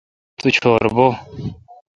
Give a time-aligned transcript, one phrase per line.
[0.39, 1.07] تو چور بھو۔